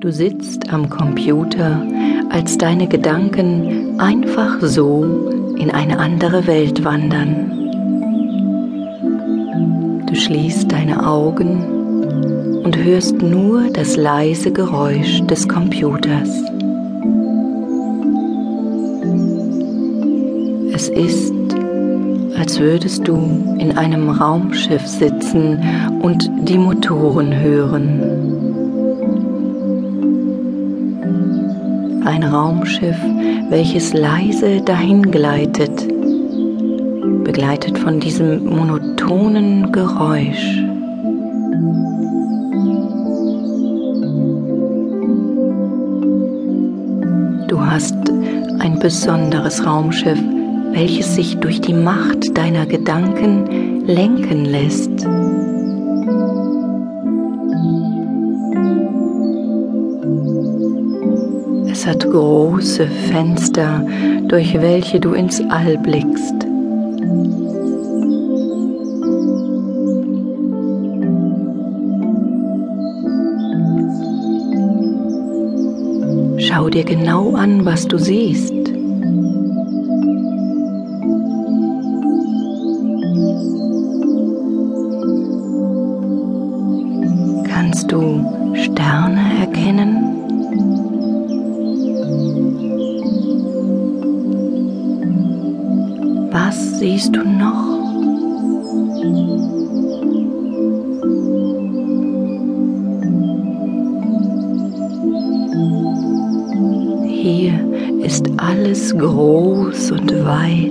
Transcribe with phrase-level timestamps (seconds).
[0.00, 1.86] Du sitzt am Computer,
[2.30, 7.68] als deine Gedanken einfach so in eine andere Welt wandern.
[10.06, 16.30] Du schließt deine Augen und hörst nur das leise Geräusch des Computers.
[20.72, 21.34] Es ist,
[22.38, 23.16] als würdest du
[23.58, 25.58] in einem Raumschiff sitzen
[26.00, 28.49] und die Motoren hören.
[32.04, 32.96] Ein Raumschiff,
[33.50, 35.86] welches leise dahingleitet,
[37.24, 40.62] begleitet von diesem monotonen Geräusch.
[47.48, 47.94] Du hast
[48.60, 50.18] ein besonderes Raumschiff,
[50.72, 55.06] welches sich durch die Macht deiner Gedanken lenken lässt.
[61.90, 63.84] Hat große Fenster,
[64.28, 66.46] durch welche du ins All blickst.
[76.38, 78.54] Schau dir genau an, was du siehst.
[87.48, 90.09] Kannst du Sterne erkennen?
[96.32, 97.80] Was siehst du noch?
[107.08, 107.52] Hier
[108.04, 110.70] ist alles groß und weit.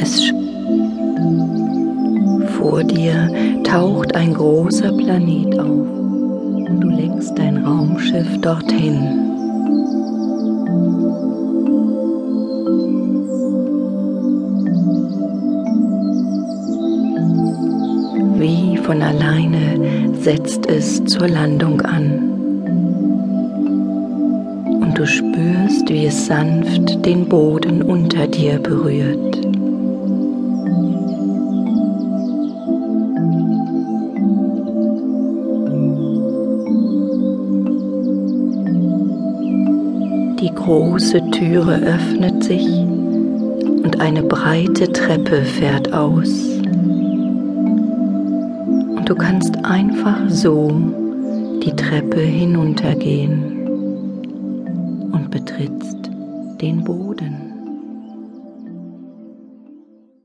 [0.00, 0.32] Es
[2.58, 3.30] vor dir
[3.74, 9.00] taucht ein großer Planet auf und du lenkst dein Raumschiff dorthin.
[18.38, 22.30] Wie von alleine setzt es zur Landung an.
[24.82, 29.53] Und du spürst, wie es sanft den Boden unter dir berührt.
[40.44, 46.58] Die große Türe öffnet sich und eine breite Treppe fährt aus.
[48.94, 50.70] Und du kannst einfach so
[51.62, 53.66] die Treppe hinuntergehen
[55.12, 56.10] und betrittst
[56.60, 57.53] den Boden.